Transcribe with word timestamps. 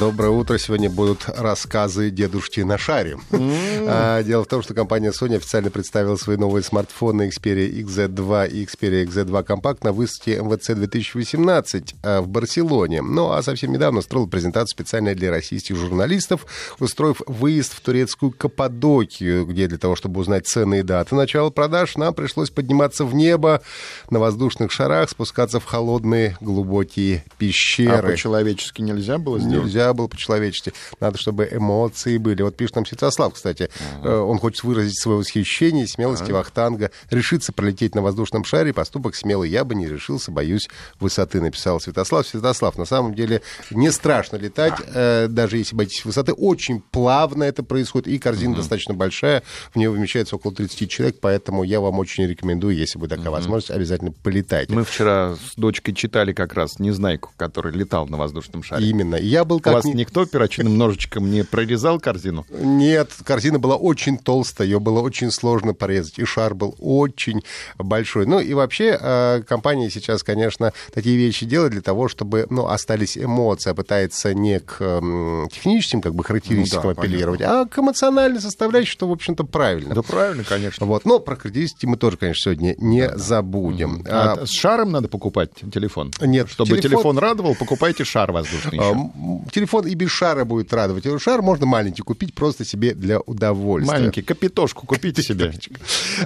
Доброе 0.00 0.30
утро. 0.30 0.58
Сегодня 0.58 0.90
будут 0.90 1.24
рассказы 1.26 2.10
дедушки 2.10 2.60
на 2.60 2.78
шаре. 2.78 3.18
Mm. 3.30 4.24
Дело 4.24 4.44
в 4.44 4.46
том, 4.46 4.62
что 4.62 4.74
компания 4.74 5.10
Sony 5.10 5.36
официально 5.36 5.70
представила 5.70 6.16
свои 6.16 6.36
новые 6.36 6.62
смартфоны 6.62 7.28
Xperia 7.28 7.70
XZ2 7.84 8.48
и 8.48 8.64
Xperia 8.64 9.04
XZ2 9.06 9.46
Compact 9.46 9.78
на 9.82 9.92
выставке 9.92 10.38
MVC 10.38 10.74
2018 10.74 11.94
а, 12.02 12.20
в 12.20 12.28
Барселоне. 12.28 13.02
Ну 13.02 13.32
а 13.32 13.42
совсем 13.42 13.72
недавно 13.72 14.00
устроил 14.00 14.26
презентацию 14.26 14.70
специально 14.70 15.14
для 15.14 15.30
российских 15.30 15.76
журналистов, 15.76 16.46
устроив 16.78 17.20
выезд 17.26 17.74
в 17.74 17.80
турецкую 17.80 18.32
Каппадокию, 18.32 19.46
где 19.46 19.68
для 19.68 19.78
того, 19.78 19.94
чтобы 19.94 20.20
узнать 20.20 20.46
цены 20.46 20.80
и 20.80 20.82
даты 20.82 21.14
начала 21.14 21.50
продаж, 21.50 21.96
нам 21.96 22.14
пришлось 22.14 22.50
подниматься 22.50 23.04
в 23.04 23.14
небо 23.14 23.62
на 24.10 24.18
воздушных 24.18 24.72
шарах, 24.72 25.10
спускаться 25.10 25.60
в 25.60 25.64
холодные 25.64 26.36
глубокие 26.40 27.24
пещеры. 27.38 27.96
А 27.96 28.02
по-человечески 28.02 28.80
нельзя 28.80 29.18
было 29.18 29.38
сделать? 29.38 29.64
Нельзя 29.64 29.81
было 29.92 30.06
по-человечески. 30.06 30.72
Надо, 31.00 31.18
чтобы 31.18 31.48
эмоции 31.50 32.18
были. 32.18 32.42
Вот 32.42 32.56
пишет 32.56 32.76
нам 32.76 32.86
Святослав, 32.86 33.34
кстати. 33.34 33.70
Uh-huh. 34.02 34.20
Он 34.22 34.38
хочет 34.38 34.64
выразить 34.64 35.00
свое 35.00 35.18
восхищение, 35.18 35.86
смелости 35.86 36.30
uh-huh. 36.30 36.34
Вахтанга. 36.34 36.90
Решиться 37.10 37.52
пролететь 37.52 37.94
на 37.94 38.02
воздушном 38.02 38.44
шаре. 38.44 38.72
Поступок 38.72 39.14
смелый. 39.14 39.50
Я 39.50 39.64
бы 39.64 39.74
не 39.74 39.88
решился, 39.88 40.30
боюсь 40.30 40.68
высоты, 41.00 41.40
написал 41.40 41.80
Святослав. 41.80 42.26
Святослав, 42.26 42.78
на 42.78 42.84
самом 42.84 43.14
деле 43.14 43.42
не 43.70 43.90
страшно 43.90 44.36
летать, 44.36 44.74
uh-huh. 44.78 45.28
даже 45.28 45.58
если 45.58 45.74
боитесь 45.74 46.04
высоты. 46.04 46.32
Очень 46.32 46.80
плавно 46.80 47.44
это 47.44 47.62
происходит. 47.62 48.08
И 48.08 48.18
корзина 48.18 48.54
uh-huh. 48.54 48.58
достаточно 48.58 48.94
большая. 48.94 49.42
В 49.72 49.76
нее 49.76 49.90
вмещается 49.90 50.36
около 50.36 50.54
30 50.54 50.90
человек. 50.90 51.16
Поэтому 51.20 51.64
я 51.64 51.80
вам 51.80 51.98
очень 51.98 52.26
рекомендую, 52.26 52.76
если 52.76 52.98
будет 52.98 53.10
такая 53.10 53.26
uh-huh. 53.26 53.30
возможность, 53.30 53.70
обязательно 53.70 54.12
полетайте. 54.12 54.72
Мы 54.72 54.84
вчера 54.84 55.34
с 55.34 55.54
дочкой 55.56 55.94
читали 55.94 56.32
как 56.32 56.54
раз 56.54 56.78
«Незнайку», 56.78 57.30
который 57.36 57.72
летал 57.72 58.06
на 58.06 58.16
воздушном 58.16 58.62
шаре. 58.62 58.86
Именно. 58.86 59.16
Я 59.16 59.44
был 59.44 59.60
как 59.60 59.71
вас 59.72 59.84
никто 59.84 60.26
перочинным 60.26 60.78
ножичком 60.78 61.30
не 61.30 61.44
прорезал 61.44 62.00
корзину? 62.00 62.46
Нет, 62.50 63.10
корзина 63.24 63.58
была 63.58 63.76
очень 63.76 64.18
толстая, 64.18 64.68
ее 64.68 64.80
было 64.80 65.00
очень 65.00 65.30
сложно 65.30 65.74
порезать, 65.74 66.18
и 66.18 66.24
шар 66.24 66.54
был 66.54 66.74
очень 66.78 67.42
большой. 67.78 68.26
Ну 68.26 68.40
и 68.40 68.54
вообще 68.54 68.98
э, 69.00 69.42
компания 69.46 69.90
сейчас, 69.90 70.22
конечно, 70.22 70.72
такие 70.92 71.16
вещи 71.16 71.46
делает 71.46 71.72
для 71.72 71.82
того, 71.82 72.08
чтобы 72.08 72.46
ну, 72.50 72.66
остались 72.66 73.16
эмоции, 73.18 73.70
а 73.70 73.74
пытается 73.74 74.34
не 74.34 74.60
к 74.60 74.78
техническим 75.52 76.00
как 76.00 76.14
бы 76.14 76.24
характеристикам 76.24 76.90
ну, 76.90 76.94
да, 76.94 77.00
апеллировать, 77.00 77.40
понятно. 77.40 77.60
а 77.62 77.66
к 77.66 77.78
эмоциональной 77.78 78.40
составляющей, 78.40 78.92
что, 78.92 79.08
в 79.08 79.12
общем-то, 79.12 79.44
правильно. 79.44 79.94
Да 79.94 80.02
правильно, 80.02 80.44
конечно. 80.44 80.86
Вот. 80.86 81.04
Но 81.04 81.18
про 81.18 81.36
характеристики 81.36 81.86
мы 81.86 81.96
тоже, 81.96 82.16
конечно, 82.16 82.42
сегодня 82.42 82.74
не 82.78 83.06
да, 83.06 83.16
забудем. 83.16 84.00
Угу. 84.00 84.08
А, 84.08 84.32
а 84.32 84.46
с 84.46 84.50
шаром 84.50 84.92
надо 84.92 85.08
покупать 85.08 85.50
телефон? 85.72 86.12
Нет. 86.20 86.48
Чтобы 86.50 86.78
телефон, 86.78 86.90
телефон 86.90 87.18
радовал, 87.18 87.54
покупайте 87.54 88.04
шар 88.04 88.32
воздушный. 88.32 88.78
А, 88.80 88.94
телефон 89.62 89.86
и 89.86 89.94
без 89.94 90.10
шара 90.10 90.44
будет 90.44 90.72
радовать. 90.72 91.04
Шар 91.20 91.40
можно 91.40 91.66
маленький 91.66 92.02
купить 92.02 92.34
просто 92.34 92.64
себе 92.64 92.94
для 92.94 93.20
удовольствия. 93.20 93.96
Маленький, 93.96 94.22
капитошку 94.22 94.86
купите 94.86 95.22
себе. 95.22 95.52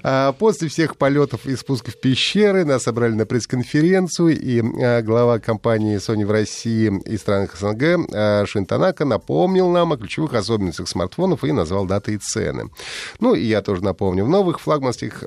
А, 0.02 0.32
после 0.32 0.68
всех 0.68 0.96
полетов 0.96 1.46
и 1.46 1.54
спусков 1.54 1.94
в 1.94 2.00
пещеры 2.00 2.64
нас 2.64 2.84
собрали 2.84 3.12
на 3.12 3.26
пресс-конференцию, 3.26 4.38
и 4.38 4.62
а, 4.82 5.02
глава 5.02 5.38
компании 5.38 5.98
Sony 5.98 6.24
в 6.24 6.30
России 6.30 6.90
и 7.04 7.16
странах 7.18 7.56
СНГ 7.58 8.08
а, 8.12 8.44
Шинтанака 8.46 9.04
напомнил 9.04 9.68
нам 9.70 9.92
о 9.92 9.96
ключевых 9.98 10.32
особенностях 10.34 10.88
смартфонов 10.88 11.44
и 11.44 11.52
назвал 11.52 11.84
даты 11.84 12.14
и 12.14 12.18
цены. 12.18 12.70
Ну, 13.20 13.34
и 13.34 13.44
я 13.44 13.60
тоже 13.60 13.84
напомню. 13.84 14.24
В 14.24 14.28
новых 14.28 14.60
флагманских 14.60 15.24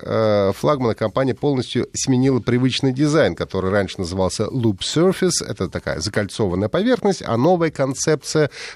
флагманах 0.55 0.97
компания 0.97 1.35
полностью 1.35 1.87
сменила 1.93 2.39
привычный 2.39 2.91
дизайн, 2.91 3.35
который 3.35 3.69
раньше 3.69 3.99
назывался 3.99 4.45
Loop 4.45 4.79
Surface. 4.79 5.45
Это 5.47 5.69
такая 5.69 5.99
закольцованная 5.99 6.69
поверхность, 6.69 7.21
а 7.25 7.37
новая 7.37 7.69
концепция 7.69 7.98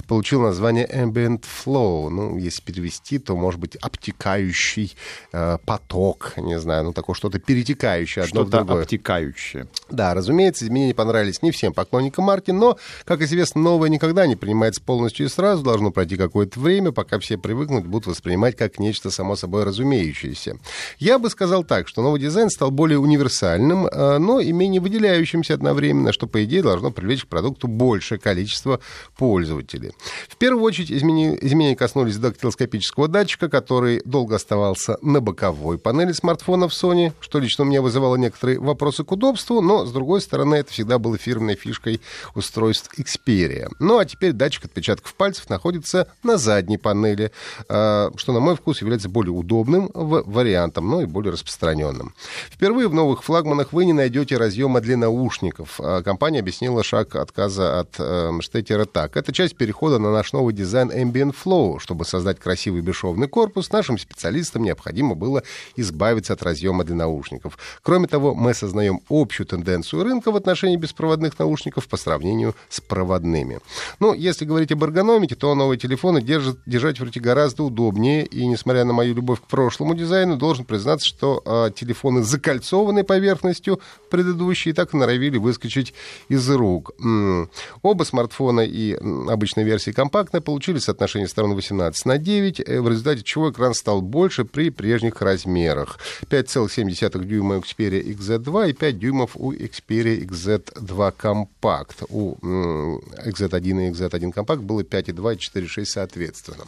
получил 0.07 0.41
название 0.41 0.85
Ambient 0.87 1.43
Flow. 1.43 2.09
Ну, 2.09 2.37
если 2.37 2.61
перевести, 2.61 3.19
то, 3.19 3.35
может 3.35 3.59
быть, 3.59 3.75
обтекающий 3.75 4.95
э, 5.31 5.57
поток, 5.65 6.33
не 6.37 6.59
знаю, 6.59 6.83
ну, 6.85 6.93
такое 6.93 7.15
что-то 7.15 7.39
перетекающее 7.39 8.23
одно 8.23 8.41
что-то 8.41 8.57
в 8.57 8.65
другое. 8.65 8.83
обтекающее. 8.83 9.67
Да, 9.93 10.15
разумеется, 10.15 10.65
изменения 10.65 10.95
понравились 10.95 11.43
не 11.43 11.51
всем 11.51 11.71
поклонникам 11.71 12.25
марки, 12.25 12.49
но, 12.49 12.79
как 13.05 13.21
известно, 13.21 13.61
новое 13.61 13.89
никогда 13.89 14.25
не 14.25 14.35
принимается 14.35 14.81
полностью 14.81 15.27
и 15.27 15.29
сразу. 15.29 15.61
Должно 15.61 15.91
пройти 15.91 16.17
какое-то 16.17 16.59
время, 16.59 16.91
пока 16.91 17.19
все 17.19 17.37
привыкнут, 17.37 17.85
будут 17.85 18.07
воспринимать 18.07 18.57
как 18.57 18.79
нечто 18.79 19.11
само 19.11 19.35
собой 19.35 19.65
разумеющееся. 19.65 20.57
Я 20.97 21.19
бы 21.19 21.29
сказал 21.29 21.63
так, 21.63 21.87
что 21.87 22.01
новый 22.01 22.19
дизайн 22.19 22.49
стал 22.49 22.71
более 22.71 22.97
универсальным, 22.97 23.85
э, 23.85 24.17
но 24.17 24.39
и 24.39 24.51
менее 24.51 24.81
выделяющимся 24.81 25.53
одновременно, 25.53 26.11
что, 26.11 26.25
по 26.25 26.43
идее, 26.43 26.63
должно 26.63 26.89
привлечь 26.89 27.25
к 27.25 27.27
продукту 27.27 27.67
большее 27.67 28.17
количество 28.17 28.79
пользователей. 29.15 29.91
В 30.27 30.37
первую 30.37 30.63
очередь 30.63 30.91
изменения, 30.91 31.37
изменения 31.39 31.75
коснулись 31.75 32.17
дактилоскопического 32.17 33.07
датчика, 33.07 33.47
который 33.47 34.01
долго 34.05 34.37
оставался 34.37 34.97
на 35.03 35.21
боковой 35.21 35.77
панели 35.77 36.13
смартфонов 36.13 36.71
Sony, 36.71 37.13
что 37.19 37.37
лично 37.37 37.63
у 37.63 37.67
меня 37.67 37.83
вызывало 37.83 38.15
некоторые 38.15 38.59
вопросы 38.59 39.03
к 39.03 39.11
удобству, 39.11 39.61
но, 39.61 39.82
с 39.85 39.91
другой 39.91 40.21
стороны, 40.21 40.55
это 40.55 40.71
всегда 40.71 40.99
было 40.99 41.17
фирменной 41.17 41.55
фишкой 41.55 42.01
устройств 42.35 42.89
Xperia. 42.97 43.69
Ну, 43.79 43.97
а 43.97 44.05
теперь 44.05 44.33
датчик 44.33 44.65
отпечатков 44.65 45.13
пальцев 45.15 45.49
находится 45.49 46.07
на 46.23 46.37
задней 46.37 46.77
панели, 46.77 47.31
а, 47.69 48.11
что, 48.15 48.33
на 48.33 48.39
мой 48.39 48.55
вкус, 48.55 48.81
является 48.81 49.09
более 49.09 49.31
удобным 49.31 49.89
вариантом, 49.93 50.89
но 50.89 51.01
и 51.01 51.05
более 51.05 51.33
распространенным. 51.33 52.13
Впервые 52.49 52.87
в 52.87 52.93
новых 52.93 53.23
флагманах 53.23 53.73
вы 53.73 53.85
не 53.85 53.93
найдете 53.93 54.37
разъема 54.37 54.81
для 54.81 54.97
наушников. 54.97 55.79
А, 55.79 56.01
компания 56.01 56.39
объяснила 56.39 56.83
шаг 56.83 57.15
отказа 57.15 57.79
от 57.79 57.95
э, 57.99 58.31
штекера 58.41 58.85
так. 58.85 59.17
Эта 59.17 59.31
часть 59.33 59.55
перехода 59.55 59.99
на 59.99 60.11
наш 60.11 60.33
новый 60.33 60.53
дизайн 60.53 60.91
Ambient 60.91 61.35
Flow. 61.43 61.79
Чтобы 61.79 62.05
создать 62.05 62.39
красивый 62.39 62.81
бесшовный 62.81 63.27
корпус, 63.27 63.71
нашим 63.71 63.97
специалистам 63.97 64.63
необходимо 64.63 65.15
было 65.15 65.43
избавиться 65.75 66.33
от 66.33 66.43
разъема 66.43 66.83
для 66.83 66.95
наушников. 66.95 67.57
Кроме 67.81 68.07
того, 68.07 68.35
мы 68.35 68.51
осознаем 68.51 69.01
общую 69.09 69.47
тенденцию 69.47 69.62
рынка 70.03 70.31
в 70.31 70.35
отношении 70.35 70.75
беспроводных 70.75 71.39
наушников 71.39 71.87
по 71.87 71.97
сравнению 71.97 72.55
с 72.69 72.81
проводными. 72.81 73.59
Ну, 73.99 74.13
если 74.13 74.45
говорить 74.45 74.71
об 74.71 74.83
эргономике, 74.83 75.35
то 75.35 75.55
новые 75.55 75.77
телефоны 75.77 76.21
держат, 76.21 76.59
держать 76.65 76.99
в 76.99 77.03
руке 77.03 77.19
гораздо 77.19 77.63
удобнее, 77.63 78.25
и 78.25 78.45
несмотря 78.45 78.83
на 78.83 78.93
мою 78.93 79.15
любовь 79.15 79.39
к 79.39 79.47
прошлому 79.47 79.95
дизайну, 79.95 80.35
должен 80.35 80.65
признаться, 80.65 81.07
что 81.07 81.41
э, 81.45 81.71
телефоны 81.75 82.23
с 82.23 82.27
закольцованной 82.27 83.03
поверхностью 83.03 83.79
предыдущие 84.09 84.73
так 84.73 84.93
и 84.93 84.97
норовили 84.97 85.37
выскочить 85.37 85.93
из 86.27 86.49
рук. 86.49 86.91
М-м. 86.99 87.49
Оба 87.81 88.03
смартфона 88.03 88.61
и 88.61 88.93
обычно 88.93 89.53
обычной 89.53 89.63
версии 89.63 89.91
компактной 89.91 90.41
получили 90.41 90.79
соотношение 90.79 91.27
сторон 91.27 91.53
18 91.53 92.05
на 92.05 92.17
9, 92.17 92.59
э, 92.59 92.81
в 92.81 92.89
результате 92.89 93.23
чего 93.23 93.51
экран 93.51 93.73
стал 93.73 94.01
больше 94.01 94.45
при 94.45 94.69
прежних 94.69 95.21
размерах. 95.21 95.99
5,7 96.29 97.25
дюйма 97.25 97.57
у 97.57 97.59
Xperia 97.59 98.01
XZ2 98.01 98.69
и 98.69 98.73
5 98.73 98.99
дюймов 98.99 99.31
у 99.35 99.52
Xperia 99.57 100.25
XZ2 100.25 101.13
Compact. 101.17 102.05
У 102.09 102.35
XZ1 102.35 103.87
и 103.87 103.91
XZ1 103.91 104.33
Compact 104.33 104.61
было 104.61 104.81
5,2 104.81 105.35
и 105.35 105.37
4,6 105.37 105.85
соответственно. 105.85 106.65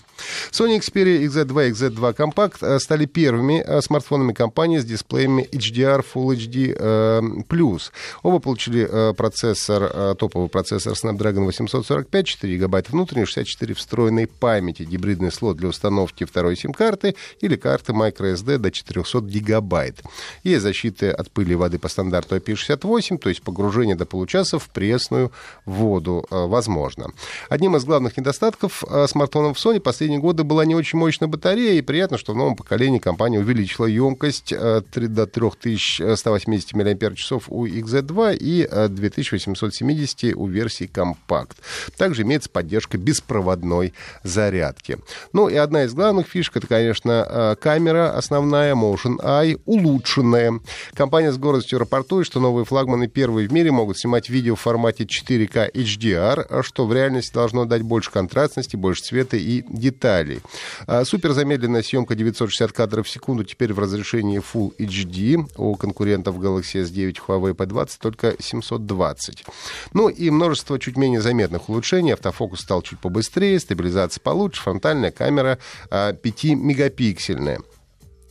Sony 0.51 0.79
Xperia 0.79 1.25
XZ2 1.25 1.68
и 1.68 1.72
XZ2 1.72 2.16
Compact 2.16 2.57
э, 2.62 2.79
стали 2.79 3.06
первыми 3.06 3.63
э, 3.66 3.81
смартфонами 3.81 4.34
компании 4.34 4.79
с 4.79 4.85
дисплеями 4.85 5.48
HDR 5.51 6.06
Full 6.13 6.36
HD+. 6.36 7.81
Оба 8.24 8.39
получили 8.39 9.13
процессор, 9.13 10.15
топовый 10.15 10.50
процессор 10.50 10.94
Snapdragon 10.94 11.45
845, 11.45 12.25
4 12.25 12.57
ГБ 12.57 12.83
внутренней, 12.89 13.25
64 13.25 13.74
встроенной 13.74 14.27
памяти, 14.27 14.83
гибридный 14.83 15.31
слот 15.31 15.57
для 15.57 15.69
установки 15.69 16.25
второй 16.25 16.56
сим-карты 16.56 17.15
или 17.42 17.56
карты 17.56 17.94
microSD 17.94 18.57
до 18.57 18.71
400 18.71 19.21
гигабайт. 19.21 20.01
Есть 20.44 20.63
защита 20.63 21.13
от 21.13 21.31
пыли 21.31 21.54
и 21.54 21.56
воды 21.56 21.80
по 21.80 21.88
стандарту 21.88 22.36
IP68, 22.36 22.75
то 22.77 23.30
есть 23.30 23.42
погружение 23.42 23.95
до 23.95 24.06
получаса 24.06 24.60
в 24.60 24.69
пресную 24.69 25.31
воду 25.66 26.25
э, 26.30 26.45
возможно. 26.45 27.12
Одним 27.50 27.75
из 27.75 27.86
главных 27.86 28.18
недостатков 28.18 28.83
э, 28.88 29.07
смартфонов 29.07 29.57
Sony 29.57 29.80
последние 29.80 30.19
годы 30.19 30.44
была 30.44 30.66
не 30.66 30.75
очень 30.75 31.00
мощная 31.00 31.27
батарея, 31.27 31.74
и 31.74 31.81
приятно, 31.81 32.18
что 32.18 32.33
в 32.33 32.36
новом 32.36 32.56
поколении 32.56 33.00
компания 33.00 33.39
увеличила 33.39 33.86
емкость 33.86 34.50
3 34.50 34.56
э, 34.57 35.07
до 35.07 35.27
3180 35.27 36.74
мАч 36.74 37.31
у 37.48 37.66
XZ2 37.66 38.38
и 38.39 38.68
2870 38.89 40.36
у 40.36 40.48
версии 40.48 40.89
Compact. 40.92 41.56
Также 41.98 42.24
имеется 42.24 42.50
поддержка 42.50 42.98
беспроводной 42.98 43.94
зарядки. 44.24 44.98
Ну 45.33 45.48
и 45.48 45.56
одна 45.56 45.83
из 45.83 45.94
главных 45.94 46.27
фишек, 46.27 46.57
это, 46.57 46.68
конечно, 46.68 47.57
камера 47.60 48.16
основная 48.16 48.75
Motion 48.75 49.18
Eye, 49.22 49.60
улучшенная. 49.66 50.60
Компания 50.94 51.31
с 51.31 51.38
гордостью 51.38 51.80
рапортует, 51.80 52.25
что 52.25 52.39
новые 52.39 52.64
флагманы 52.65 53.07
первые 53.07 53.47
в 53.47 53.53
мире 53.53 53.71
могут 53.71 53.97
снимать 53.97 54.29
видео 54.29 54.56
в 54.56 54.59
формате 54.59 55.06
4К 55.06 55.71
HDR, 55.71 56.63
что 56.63 56.85
в 56.85 56.94
реальности 56.94 57.33
должно 57.33 57.65
дать 57.65 57.83
больше 57.83 58.12
контрастности, 58.12 58.75
больше 58.75 59.03
цвета 59.03 59.38
и 59.38 59.63
деталей. 59.67 60.41
А, 60.88 61.06
супер 61.06 61.31
замедленная 61.31 61.83
съемка 61.83 62.15
960 62.15 62.71
кадров 62.71 63.07
в 63.07 63.09
секунду 63.09 63.44
теперь 63.44 63.73
в 63.73 63.79
разрешении 63.79 64.41
Full 64.41 64.75
HD. 64.77 65.45
У 65.57 65.75
конкурентов 65.75 66.38
Galaxy 66.39 66.83
S9 66.83 67.17
Huawei 67.27 67.56
P20 67.56 67.89
только 68.00 68.35
720. 68.39 69.45
Ну 69.94 70.09
и 70.09 70.29
множество 70.29 70.79
чуть 70.79 70.97
менее 70.97 71.21
заметных 71.21 71.69
улучшений. 71.69 72.13
Автофокус 72.13 72.62
стал 72.62 72.81
чуть 72.81 73.00
побыстрее, 73.00 73.59
стабилизация 73.59 74.21
получше, 74.21 74.62
фронтальная 74.62 75.12
камера 75.12 75.59
5-мегапиксельная. 75.91 77.62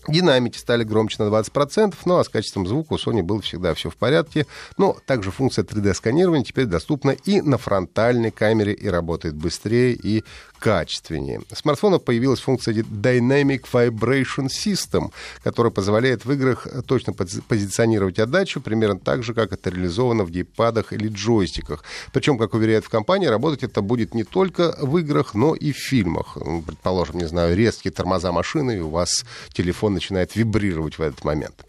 Динамики 0.08 0.58
стали 0.58 0.84
громче 0.84 1.22
на 1.22 1.28
20%, 1.28 1.94
ну 2.04 2.18
а 2.18 2.24
с 2.24 2.28
качеством 2.28 2.66
звука 2.66 2.94
у 2.94 2.96
Sony 2.96 3.22
было 3.22 3.40
всегда 3.40 3.74
все 3.74 3.90
в 3.90 3.96
порядке. 3.96 4.46
Но 4.76 4.96
также 5.06 5.30
функция 5.30 5.64
3D-сканирования 5.64 6.44
теперь 6.44 6.66
доступна 6.66 7.10
и 7.10 7.40
на 7.40 7.58
фронтальной 7.58 8.30
камере 8.30 8.72
и 8.72 8.88
работает 8.88 9.34
быстрее 9.34 9.92
и 9.92 10.24
качественнее. 10.58 11.42
В 11.50 11.58
смартфонах 11.58 12.02
появилась 12.02 12.40
функция 12.40 12.74
Dynamic 12.74 13.64
Vibration 13.70 14.48
System, 14.48 15.12
которая 15.42 15.70
позволяет 15.70 16.24
в 16.24 16.32
играх 16.32 16.66
точно 16.86 17.12
позиционировать 17.12 18.18
отдачу, 18.18 18.62
примерно 18.62 18.98
так 18.98 19.22
же, 19.22 19.34
как 19.34 19.52
это 19.52 19.68
реализовано 19.68 20.24
в 20.24 20.30
геймпадах 20.30 20.94
или 20.94 21.08
джойстиках. 21.08 21.84
Причем, 22.12 22.38
как 22.38 22.54
уверяют 22.54 22.86
в 22.86 22.88
компании, 22.88 23.26
работать 23.26 23.62
это 23.62 23.82
будет 23.82 24.14
не 24.14 24.24
только 24.24 24.74
в 24.80 24.96
играх, 24.96 25.34
но 25.34 25.54
и 25.54 25.72
в 25.72 25.76
фильмах. 25.76 26.38
Предположим, 26.66 27.18
не 27.18 27.26
знаю, 27.28 27.54
резкие 27.54 27.92
тормоза 27.92 28.32
машины, 28.32 28.78
и 28.78 28.80
у 28.80 28.88
вас 28.88 29.24
телефон 29.52 29.93
начинает 29.94 30.36
вибрировать 30.36 30.98
в 30.98 31.02
этот 31.02 31.24
момент. 31.24 31.64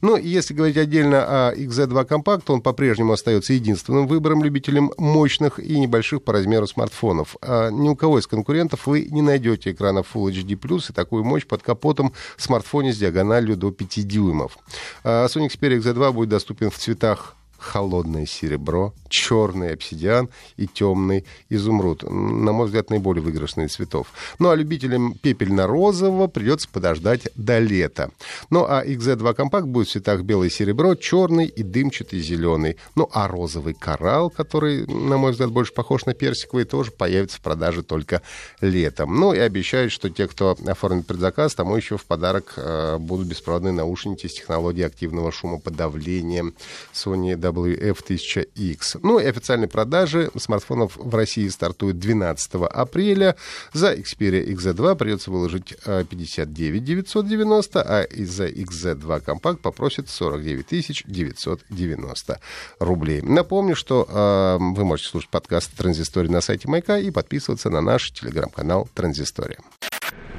Ну, 0.00 0.16
если 0.16 0.54
говорить 0.54 0.76
отдельно 0.76 1.48
о 1.48 1.54
XZ2 1.54 2.08
Compact, 2.08 2.44
он 2.48 2.60
по-прежнему 2.62 3.12
остается 3.12 3.52
единственным 3.52 4.06
выбором 4.06 4.44
любителям 4.44 4.92
мощных 4.98 5.58
и 5.58 5.78
небольших 5.78 6.22
по 6.22 6.32
размеру 6.32 6.66
смартфонов. 6.66 7.36
А 7.42 7.70
ни 7.70 7.88
у 7.88 7.96
кого 7.96 8.18
из 8.18 8.26
конкурентов 8.26 8.86
вы 8.86 9.06
не 9.10 9.22
найдете 9.22 9.72
экранов 9.72 10.14
Full 10.14 10.30
HD+, 10.30 10.90
и 10.90 10.92
такую 10.92 11.24
мощь 11.24 11.46
под 11.46 11.62
капотом 11.62 12.12
в 12.36 12.42
смартфоне 12.42 12.92
с 12.92 12.98
диагональю 12.98 13.56
до 13.56 13.70
5 13.70 14.06
дюймов. 14.06 14.58
А 15.04 15.26
Sony 15.26 15.48
Xperia 15.48 15.78
XZ2 15.78 16.12
будет 16.12 16.28
доступен 16.28 16.70
в 16.70 16.78
цветах 16.78 17.36
холодное 17.60 18.26
серебро, 18.26 18.94
черный 19.08 19.72
обсидиан 19.74 20.28
и 20.56 20.66
темный 20.66 21.24
изумруд. 21.48 22.02
На 22.02 22.52
мой 22.52 22.66
взгляд, 22.66 22.90
наиболее 22.90 23.22
выигрышные 23.22 23.68
цветов. 23.68 24.08
Ну 24.38 24.48
а 24.48 24.56
любителям 24.56 25.14
пепельно-розового 25.14 26.26
придется 26.26 26.68
подождать 26.68 27.28
до 27.36 27.58
лета. 27.58 28.10
Ну 28.48 28.64
а 28.68 28.84
XZ2 28.84 29.34
компакт 29.34 29.66
будет 29.66 29.88
в 29.88 29.92
цветах 29.92 30.22
белое 30.22 30.50
серебро, 30.50 30.94
черный 30.94 31.46
и 31.46 31.62
дымчатый 31.62 32.20
зеленый. 32.20 32.76
Ну 32.94 33.08
а 33.12 33.28
розовый 33.28 33.74
коралл, 33.74 34.30
который, 34.30 34.86
на 34.86 35.18
мой 35.18 35.32
взгляд, 35.32 35.50
больше 35.50 35.72
похож 35.72 36.06
на 36.06 36.14
персиковый, 36.14 36.64
тоже 36.64 36.90
появится 36.90 37.38
в 37.38 37.40
продаже 37.40 37.82
только 37.82 38.22
летом. 38.60 39.18
Ну 39.18 39.32
и 39.32 39.38
обещают, 39.38 39.92
что 39.92 40.08
те, 40.08 40.26
кто 40.26 40.56
оформит 40.66 41.06
предзаказ, 41.06 41.54
тому 41.54 41.76
еще 41.76 41.96
в 41.96 42.04
подарок 42.04 42.54
э, 42.56 42.98
будут 42.98 43.26
беспроводные 43.26 43.72
наушники 43.72 44.26
с 44.26 44.34
технологией 44.34 44.86
активного 44.86 45.32
шумоподавления 45.32 46.52
Sony 46.94 47.36
WF-1000X. 47.50 49.00
Ну 49.02 49.18
и 49.18 49.24
официальные 49.24 49.68
продажи 49.68 50.30
смартфонов 50.36 50.96
в 50.96 51.14
России 51.14 51.48
стартуют 51.48 51.98
12 51.98 52.54
апреля. 52.70 53.36
За 53.72 53.94
Xperia 53.94 54.46
XZ2 54.46 54.96
придется 54.96 55.30
выложить 55.30 55.74
59 55.84 56.82
э, 56.82 56.84
990, 56.84 57.82
а 57.82 58.02
из-за 58.02 58.46
XZ2 58.46 59.20
компакт 59.20 59.60
попросят 59.60 60.08
49 60.08 61.04
990 61.06 62.40
рублей. 62.78 63.22
Напомню, 63.22 63.76
что 63.76 64.06
э, 64.08 64.58
вы 64.60 64.84
можете 64.84 65.10
слушать 65.10 65.30
подкаст 65.30 65.70
«Транзистория» 65.76 66.30
на 66.30 66.40
сайте 66.40 66.68
Майка 66.68 66.98
и 66.98 67.10
подписываться 67.10 67.70
на 67.70 67.80
наш 67.80 68.12
телеграм-канал 68.12 68.88
«Транзистория». 68.94 69.58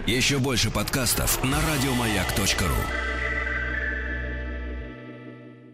Еще 0.07 0.39
больше 0.39 0.71
подкастов 0.71 1.43
на 1.43 1.59
радиомаяк.ру 1.61 3.20